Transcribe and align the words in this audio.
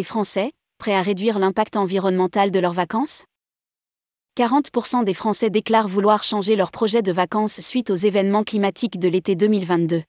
Les 0.00 0.04
Français, 0.04 0.52
prêts 0.78 0.94
à 0.94 1.02
réduire 1.02 1.38
l'impact 1.38 1.76
environnemental 1.76 2.50
de 2.50 2.58
leurs 2.58 2.72
vacances? 2.72 3.24
40% 4.38 5.04
des 5.04 5.12
Français 5.12 5.50
déclarent 5.50 5.88
vouloir 5.88 6.24
changer 6.24 6.56
leur 6.56 6.70
projet 6.70 7.02
de 7.02 7.12
vacances 7.12 7.60
suite 7.60 7.90
aux 7.90 7.96
événements 7.96 8.42
climatiques 8.42 8.98
de 8.98 9.08
l'été 9.10 9.34
2022. 9.34 10.02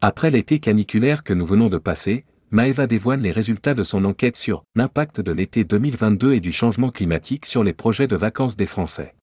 Après 0.00 0.30
l'été 0.30 0.60
caniculaire 0.60 1.24
que 1.24 1.32
nous 1.32 1.44
venons 1.44 1.68
de 1.68 1.78
passer, 1.78 2.24
Maeva 2.52 2.86
dévoile 2.86 3.20
les 3.20 3.32
résultats 3.32 3.74
de 3.74 3.82
son 3.82 4.04
enquête 4.04 4.36
sur 4.36 4.62
l'impact 4.76 5.20
de 5.20 5.32
l'été 5.32 5.64
2022 5.64 6.34
et 6.34 6.40
du 6.40 6.52
changement 6.52 6.90
climatique 6.90 7.46
sur 7.46 7.64
les 7.64 7.72
projets 7.72 8.06
de 8.06 8.14
vacances 8.14 8.56
des 8.56 8.66
Français. 8.66 9.16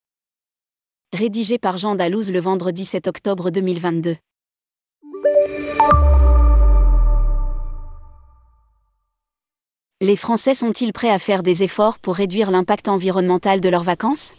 Rédigé 1.13 1.59
par 1.59 1.77
Jean 1.77 1.95
Dalouse 1.95 2.29
le 2.29 2.41
vendredi 2.41 2.83
7 2.83 3.07
octobre 3.07 3.51
2022. 3.51 4.17
Les 9.99 10.15
Français 10.15 10.53
sont-ils 10.53 10.93
prêts 10.93 11.09
à 11.09 11.17
faire 11.17 11.41
des 11.41 11.63
efforts 11.63 11.97
pour 11.97 12.13
réduire 12.13 12.51
l'impact 12.51 12.87
environnemental 12.87 13.61
de 13.61 13.67
leurs 13.67 13.81
vacances? 13.81 14.35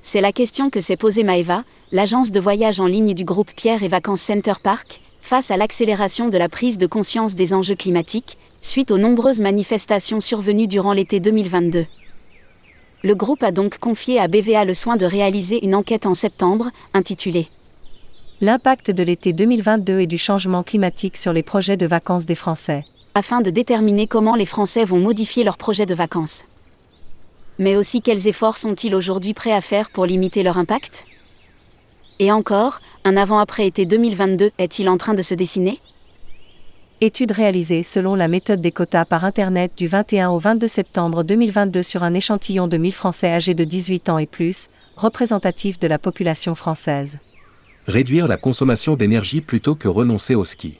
C'est 0.00 0.20
la 0.20 0.30
question 0.30 0.70
que 0.70 0.78
s'est 0.78 0.96
posée 0.96 1.24
Maeva, 1.24 1.64
l'agence 1.90 2.30
de 2.30 2.38
voyage 2.38 2.78
en 2.78 2.86
ligne 2.86 3.14
du 3.14 3.24
groupe 3.24 3.50
Pierre 3.50 3.82
et 3.82 3.88
Vacances 3.88 4.20
Center 4.20 4.52
Park, 4.62 5.00
face 5.22 5.50
à 5.50 5.56
l'accélération 5.56 6.28
de 6.28 6.38
la 6.38 6.48
prise 6.48 6.78
de 6.78 6.86
conscience 6.86 7.34
des 7.34 7.52
enjeux 7.52 7.74
climatiques, 7.74 8.38
suite 8.60 8.92
aux 8.92 8.96
nombreuses 8.96 9.40
manifestations 9.40 10.20
survenues 10.20 10.68
durant 10.68 10.92
l'été 10.92 11.18
2022. 11.18 11.86
Le 13.02 13.14
groupe 13.16 13.42
a 13.42 13.50
donc 13.50 13.78
confié 13.78 14.20
à 14.20 14.28
BVA 14.28 14.64
le 14.64 14.74
soin 14.74 14.96
de 14.96 15.04
réaliser 15.04 15.64
une 15.64 15.74
enquête 15.74 16.06
en 16.06 16.14
septembre, 16.14 16.70
intitulée 16.92 17.48
L'impact 18.40 18.92
de 18.92 19.02
l'été 19.02 19.32
2022 19.32 19.98
et 19.98 20.06
du 20.06 20.16
changement 20.16 20.62
climatique 20.62 21.16
sur 21.16 21.32
les 21.32 21.42
projets 21.42 21.76
de 21.76 21.86
vacances 21.86 22.24
des 22.24 22.36
Français 22.36 22.84
afin 23.14 23.40
de 23.40 23.50
déterminer 23.50 24.06
comment 24.06 24.34
les 24.34 24.46
Français 24.46 24.84
vont 24.84 24.98
modifier 24.98 25.44
leurs 25.44 25.56
projets 25.56 25.86
de 25.86 25.94
vacances. 25.94 26.44
Mais 27.58 27.76
aussi 27.76 28.02
quels 28.02 28.26
efforts 28.26 28.58
sont-ils 28.58 28.94
aujourd'hui 28.94 29.34
prêts 29.34 29.52
à 29.52 29.60
faire 29.60 29.90
pour 29.90 30.06
limiter 30.06 30.42
leur 30.42 30.58
impact? 30.58 31.04
Et 32.18 32.32
encore, 32.32 32.80
un 33.04 33.16
avant-après 33.16 33.66
été 33.66 33.86
2022 33.86 34.50
est-il 34.58 34.88
en 34.88 34.98
train 34.98 35.14
de 35.14 35.22
se 35.22 35.34
dessiner? 35.34 35.80
Étude 37.00 37.32
réalisée 37.32 37.82
selon 37.82 38.14
la 38.14 38.28
méthode 38.28 38.60
des 38.60 38.72
quotas 38.72 39.04
par 39.04 39.24
Internet 39.24 39.72
du 39.76 39.86
21 39.86 40.30
au 40.30 40.38
22 40.38 40.66
septembre 40.66 41.22
2022 41.22 41.82
sur 41.82 42.02
un 42.02 42.14
échantillon 42.14 42.66
de 42.66 42.76
1000 42.76 42.92
Français 42.92 43.30
âgés 43.30 43.54
de 43.54 43.64
18 43.64 44.08
ans 44.08 44.18
et 44.18 44.26
plus, 44.26 44.68
représentatif 44.96 45.78
de 45.78 45.86
la 45.86 45.98
population 45.98 46.54
française. 46.54 47.18
Réduire 47.86 48.26
la 48.26 48.36
consommation 48.36 48.94
d'énergie 48.94 49.40
plutôt 49.40 49.74
que 49.74 49.88
renoncer 49.88 50.34
au 50.34 50.44
ski. 50.44 50.78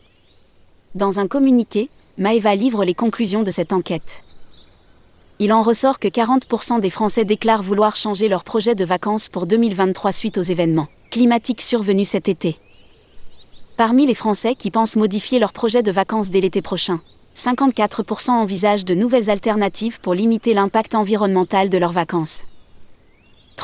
Dans 0.94 1.18
un 1.18 1.26
communiqué, 1.26 1.90
Maeva 2.16 2.54
livre 2.54 2.84
les 2.84 2.94
conclusions 2.94 3.42
de 3.42 3.50
cette 3.50 3.72
enquête. 3.72 4.22
Il 5.40 5.52
en 5.52 5.62
ressort 5.62 5.98
que 5.98 6.06
40% 6.06 6.78
des 6.78 6.88
Français 6.88 7.24
déclarent 7.24 7.64
vouloir 7.64 7.96
changer 7.96 8.28
leur 8.28 8.44
projet 8.44 8.76
de 8.76 8.84
vacances 8.84 9.28
pour 9.28 9.46
2023 9.46 10.12
suite 10.12 10.38
aux 10.38 10.42
événements 10.42 10.86
climatiques 11.10 11.60
survenus 11.60 12.10
cet 12.10 12.28
été. 12.28 12.56
Parmi 13.76 14.06
les 14.06 14.14
Français 14.14 14.54
qui 14.54 14.70
pensent 14.70 14.94
modifier 14.94 15.40
leur 15.40 15.52
projet 15.52 15.82
de 15.82 15.90
vacances 15.90 16.30
dès 16.30 16.40
l'été 16.40 16.62
prochain, 16.62 17.00
54% 17.34 18.30
envisagent 18.30 18.84
de 18.84 18.94
nouvelles 18.94 19.28
alternatives 19.28 19.98
pour 20.00 20.14
limiter 20.14 20.54
l'impact 20.54 20.94
environnemental 20.94 21.68
de 21.68 21.78
leurs 21.78 21.92
vacances. 21.92 22.44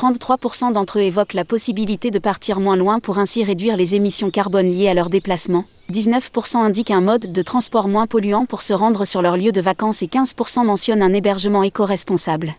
33% 0.01 0.73
d'entre 0.73 0.97
eux 0.97 1.03
évoquent 1.03 1.35
la 1.35 1.45
possibilité 1.45 2.09
de 2.09 2.17
partir 2.17 2.59
moins 2.59 2.75
loin 2.75 2.99
pour 2.99 3.19
ainsi 3.19 3.43
réduire 3.43 3.77
les 3.77 3.93
émissions 3.93 4.31
carbone 4.31 4.71
liées 4.71 4.87
à 4.87 4.95
leur 4.95 5.11
déplacement. 5.11 5.63
19% 5.91 6.57
indiquent 6.57 6.89
un 6.89 7.01
mode 7.01 7.31
de 7.31 7.41
transport 7.43 7.87
moins 7.87 8.07
polluant 8.07 8.47
pour 8.47 8.63
se 8.63 8.73
rendre 8.73 9.05
sur 9.05 9.21
leur 9.21 9.37
lieu 9.37 9.51
de 9.51 9.61
vacances 9.61 10.01
et 10.01 10.07
15% 10.07 10.65
mentionnent 10.65 11.03
un 11.03 11.13
hébergement 11.13 11.61
éco-responsable. 11.61 12.55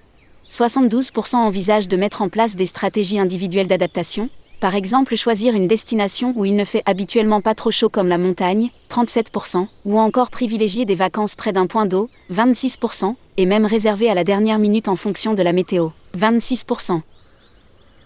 72% 0.50 1.34
envisagent 1.34 1.88
de 1.88 1.96
mettre 1.96 2.22
en 2.22 2.28
place 2.28 2.54
des 2.54 2.66
stratégies 2.66 3.18
individuelles 3.18 3.66
d'adaptation, 3.66 4.28
par 4.60 4.76
exemple 4.76 5.16
choisir 5.16 5.56
une 5.56 5.66
destination 5.66 6.34
où 6.36 6.44
il 6.44 6.54
ne 6.54 6.64
fait 6.64 6.84
habituellement 6.86 7.40
pas 7.40 7.56
trop 7.56 7.72
chaud 7.72 7.88
comme 7.88 8.06
la 8.06 8.18
montagne, 8.18 8.70
37%, 8.88 9.66
ou 9.84 9.98
encore 9.98 10.30
privilégier 10.30 10.84
des 10.84 10.94
vacances 10.94 11.34
près 11.34 11.52
d'un 11.52 11.66
point 11.66 11.86
d'eau, 11.86 12.08
26%, 12.32 13.16
et 13.36 13.46
même 13.46 13.66
réserver 13.66 14.08
à 14.08 14.14
la 14.14 14.22
dernière 14.22 14.60
minute 14.60 14.86
en 14.86 14.94
fonction 14.94 15.34
de 15.34 15.42
la 15.42 15.52
météo, 15.52 15.88
26%. 16.16 17.00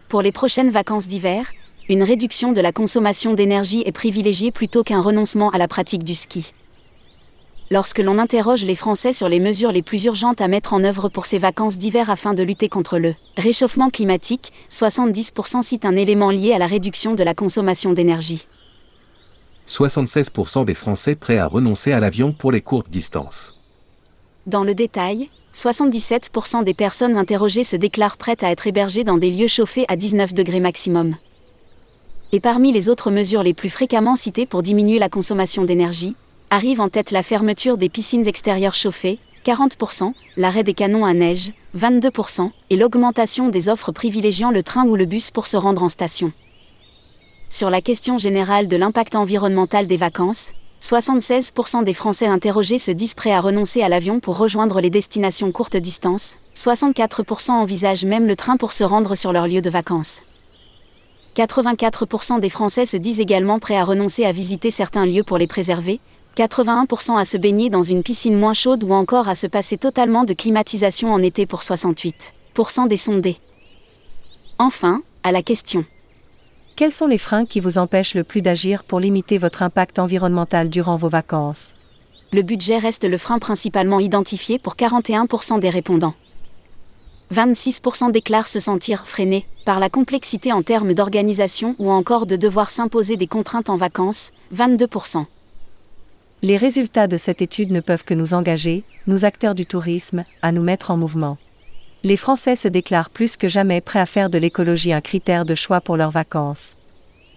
Pour 0.08 0.22
les 0.22 0.30
prochaines 0.30 0.70
vacances 0.70 1.08
d'hiver, 1.08 1.50
une 1.88 2.04
réduction 2.04 2.52
de 2.52 2.60
la 2.60 2.70
consommation 2.70 3.34
d'énergie 3.34 3.82
est 3.86 3.92
privilégiée 3.92 4.52
plutôt 4.52 4.84
qu'un 4.84 5.00
renoncement 5.00 5.50
à 5.50 5.58
la 5.58 5.66
pratique 5.66 6.04
du 6.04 6.14
ski. 6.14 6.52
Lorsque 7.72 7.98
l'on 7.98 8.18
interroge 8.18 8.64
les 8.64 8.76
Français 8.76 9.12
sur 9.12 9.28
les 9.28 9.40
mesures 9.40 9.72
les 9.72 9.82
plus 9.82 10.04
urgentes 10.04 10.40
à 10.40 10.46
mettre 10.46 10.74
en 10.74 10.84
œuvre 10.84 11.08
pour 11.08 11.26
ces 11.26 11.38
vacances 11.38 11.76
d'hiver 11.76 12.08
afin 12.08 12.34
de 12.34 12.44
lutter 12.44 12.68
contre 12.68 12.98
le 12.98 13.16
réchauffement 13.36 13.90
climatique, 13.90 14.52
70% 14.70 15.62
citent 15.62 15.84
un 15.84 15.96
élément 15.96 16.30
lié 16.30 16.52
à 16.52 16.58
la 16.58 16.68
réduction 16.68 17.14
de 17.14 17.24
la 17.24 17.34
consommation 17.34 17.92
d'énergie. 17.92 18.46
76% 19.66 20.64
des 20.64 20.74
Français 20.74 21.16
prêts 21.16 21.38
à 21.38 21.48
renoncer 21.48 21.90
à 21.90 21.98
l'avion 21.98 22.32
pour 22.32 22.52
les 22.52 22.60
courtes 22.60 22.88
distances. 22.88 23.58
Dans 24.46 24.62
le 24.62 24.76
détail, 24.76 25.28
77% 25.56 26.64
des 26.64 26.74
personnes 26.74 27.16
interrogées 27.16 27.64
se 27.64 27.76
déclarent 27.76 28.18
prêtes 28.18 28.42
à 28.42 28.50
être 28.50 28.66
hébergées 28.66 29.04
dans 29.04 29.16
des 29.16 29.30
lieux 29.30 29.48
chauffés 29.48 29.86
à 29.88 29.96
19 29.96 30.34
degrés 30.34 30.60
maximum. 30.60 31.16
Et 32.32 32.40
parmi 32.40 32.72
les 32.72 32.90
autres 32.90 33.10
mesures 33.10 33.42
les 33.42 33.54
plus 33.54 33.70
fréquemment 33.70 34.16
citées 34.16 34.44
pour 34.44 34.62
diminuer 34.62 34.98
la 34.98 35.08
consommation 35.08 35.64
d'énergie, 35.64 36.14
arrive 36.50 36.82
en 36.82 36.90
tête 36.90 37.10
la 37.10 37.22
fermeture 37.22 37.78
des 37.78 37.88
piscines 37.88 38.28
extérieures 38.28 38.74
chauffées, 38.74 39.18
40%, 39.46 40.12
l'arrêt 40.36 40.62
des 40.62 40.74
canons 40.74 41.06
à 41.06 41.14
neige, 41.14 41.52
22%, 41.74 42.50
et 42.68 42.76
l'augmentation 42.76 43.48
des 43.48 43.70
offres 43.70 43.92
privilégiant 43.92 44.50
le 44.50 44.62
train 44.62 44.84
ou 44.84 44.94
le 44.94 45.06
bus 45.06 45.30
pour 45.30 45.46
se 45.46 45.56
rendre 45.56 45.82
en 45.82 45.88
station. 45.88 46.32
Sur 47.48 47.70
la 47.70 47.80
question 47.80 48.18
générale 48.18 48.68
de 48.68 48.76
l'impact 48.76 49.14
environnemental 49.14 49.86
des 49.86 49.96
vacances, 49.96 50.52
76% 50.86 51.82
des 51.82 51.92
Français 51.92 52.26
interrogés 52.26 52.78
se 52.78 52.92
disent 52.92 53.14
prêts 53.14 53.32
à 53.32 53.40
renoncer 53.40 53.82
à 53.82 53.88
l'avion 53.88 54.20
pour 54.20 54.38
rejoindre 54.38 54.80
les 54.80 54.88
destinations 54.88 55.50
courte 55.50 55.76
distance, 55.76 56.36
64% 56.54 57.50
envisagent 57.50 58.04
même 58.04 58.28
le 58.28 58.36
train 58.36 58.56
pour 58.56 58.72
se 58.72 58.84
rendre 58.84 59.16
sur 59.16 59.32
leur 59.32 59.48
lieu 59.48 59.60
de 59.60 59.68
vacances. 59.68 60.22
84% 61.34 62.38
des 62.38 62.50
Français 62.50 62.84
se 62.84 62.96
disent 62.96 63.18
également 63.18 63.58
prêts 63.58 63.76
à 63.76 63.82
renoncer 63.82 64.24
à 64.24 64.30
visiter 64.30 64.70
certains 64.70 65.06
lieux 65.06 65.24
pour 65.24 65.38
les 65.38 65.48
préserver, 65.48 65.98
81% 66.36 67.18
à 67.18 67.24
se 67.24 67.36
baigner 67.36 67.68
dans 67.68 67.82
une 67.82 68.04
piscine 68.04 68.38
moins 68.38 68.54
chaude 68.54 68.84
ou 68.84 68.92
encore 68.92 69.28
à 69.28 69.34
se 69.34 69.48
passer 69.48 69.78
totalement 69.78 70.22
de 70.22 70.34
climatisation 70.34 71.12
en 71.12 71.20
été 71.20 71.46
pour 71.46 71.62
68% 71.62 72.86
des 72.86 72.96
sondés. 72.96 73.38
Enfin, 74.60 75.02
à 75.24 75.32
la 75.32 75.42
question 75.42 75.84
quels 76.76 76.92
sont 76.92 77.06
les 77.06 77.18
freins 77.18 77.46
qui 77.46 77.58
vous 77.58 77.78
empêchent 77.78 78.14
le 78.14 78.22
plus 78.22 78.42
d'agir 78.42 78.84
pour 78.84 79.00
limiter 79.00 79.38
votre 79.38 79.62
impact 79.62 79.98
environnemental 79.98 80.68
durant 80.68 80.96
vos 80.96 81.08
vacances? 81.08 81.74
Le 82.32 82.42
budget 82.42 82.76
reste 82.76 83.04
le 83.04 83.16
frein 83.16 83.38
principalement 83.38 83.98
identifié 83.98 84.58
pour 84.58 84.76
41% 84.76 85.58
des 85.58 85.70
répondants. 85.70 86.14
26% 87.34 88.12
déclarent 88.12 88.46
se 88.46 88.60
sentir 88.60 89.06
freinés 89.08 89.46
par 89.64 89.80
la 89.80 89.88
complexité 89.88 90.52
en 90.52 90.62
termes 90.62 90.92
d'organisation 90.92 91.74
ou 91.78 91.90
encore 91.90 92.26
de 92.26 92.36
devoir 92.36 92.70
s'imposer 92.70 93.16
des 93.16 93.26
contraintes 93.26 93.70
en 93.70 93.76
vacances, 93.76 94.32
22%. 94.54 95.24
Les 96.42 96.58
résultats 96.58 97.08
de 97.08 97.16
cette 97.16 97.40
étude 97.40 97.72
ne 97.72 97.80
peuvent 97.80 98.04
que 98.04 98.14
nous 98.14 98.34
engager, 98.34 98.84
nous 99.06 99.24
acteurs 99.24 99.54
du 99.54 99.64
tourisme, 99.64 100.24
à 100.42 100.52
nous 100.52 100.62
mettre 100.62 100.90
en 100.90 100.98
mouvement 100.98 101.38
les 102.06 102.16
Français 102.16 102.54
se 102.54 102.68
déclarent 102.68 103.10
plus 103.10 103.36
que 103.36 103.48
jamais 103.48 103.80
prêts 103.80 103.98
à 103.98 104.06
faire 104.06 104.30
de 104.30 104.38
l'écologie 104.38 104.92
un 104.92 105.00
critère 105.00 105.44
de 105.44 105.56
choix 105.56 105.80
pour 105.80 105.96
leurs 105.96 106.12
vacances. 106.12 106.76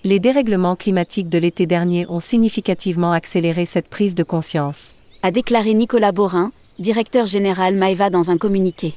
Les 0.03 0.19
dérèglements 0.19 0.75
climatiques 0.75 1.27
de 1.27 1.39
l'été 1.39 1.65
dernier 1.65 2.05
ont 2.07 2.19
significativement 2.19 3.11
accéléré 3.11 3.65
cette 3.65 3.87
prise 3.87 4.13
de 4.13 4.21
conscience. 4.21 4.93
A 5.23 5.31
déclaré 5.31 5.73
Nicolas 5.73 6.11
Borin, 6.11 6.51
directeur 6.77 7.25
général 7.25 7.73
Maeva 7.77 8.11
dans 8.11 8.29
un 8.29 8.37
communiqué. 8.37 8.93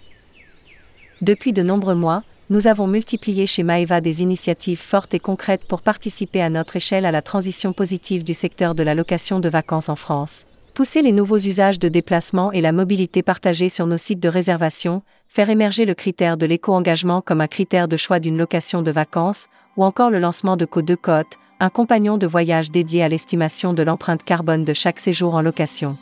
Depuis 1.23 1.55
de 1.55 1.63
nombreux 1.63 1.95
mois, 1.95 2.23
nous 2.51 2.67
avons 2.67 2.87
multiplié 2.87 3.47
chez 3.47 3.63
Maeva 3.63 4.03
des 4.03 4.21
initiatives 4.21 4.79
fortes 4.79 5.15
et 5.15 5.21
concrètes 5.21 5.65
pour 5.65 5.81
participer 5.81 6.43
à 6.43 6.51
notre 6.51 6.77
échelle 6.77 7.07
à 7.07 7.13
la 7.13 7.23
transition 7.23 7.73
positive 7.73 8.25
du 8.25 8.35
secteur 8.35 8.75
de 8.75 8.83
la 8.83 8.95
location 8.95 9.41
de 9.41 9.49
vacances 9.49 9.89
en 9.89 9.97
France 9.97 10.45
pousser 10.73 11.03
les 11.03 11.13
nouveaux 11.13 11.39
usages 11.39 11.79
de 11.79 11.89
déplacement 11.89 12.53
et 12.53 12.61
la 12.61 12.73
mobilité 12.73 13.23
partagée 13.23 13.69
sur 13.69 13.87
nos 13.87 13.99
sites 13.99 14.21
de 14.21 14.29
réservation, 14.29 15.03
faire 15.29 15.51
émerger 15.51 15.85
le 15.85 15.95
critère 15.95 16.37
de 16.37 16.47
l'éco-engagement 16.47 17.21
comme 17.21 17.41
un 17.41 17.47
critère 17.47 17.89
de 17.89 17.97
choix 17.97 18.19
d'une 18.19 18.39
location 18.39 18.83
de 18.83 18.91
vacances, 18.91 19.47
ou 19.77 19.85
encore 19.85 20.11
le 20.11 20.19
lancement 20.19 20.57
de 20.57 20.65
Co2 20.65 20.97
Côte, 20.97 21.39
un 21.61 21.71
compagnon 21.71 22.19
de 22.19 22.27
voyage 22.27 22.71
dédié 22.71 23.03
à 23.03 23.09
l'estimation 23.09 23.73
de 23.75 23.83
l'empreinte 23.83 24.25
carbone 24.25 24.65
de 24.65 24.73
chaque 24.73 24.99
séjour 24.99 25.35
en 25.35 25.43
location. 25.43 25.97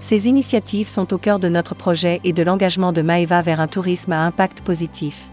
Ces 0.00 0.28
initiatives 0.28 0.88
sont 0.88 1.12
au 1.14 1.18
cœur 1.18 1.38
de 1.38 1.48
notre 1.48 1.74
projet 1.74 2.20
et 2.24 2.32
de 2.32 2.42
l'engagement 2.42 2.92
de 2.92 3.02
Maeva 3.02 3.42
vers 3.42 3.60
un 3.60 3.68
tourisme 3.68 4.12
à 4.12 4.24
impact 4.24 4.62
positif. 4.62 5.30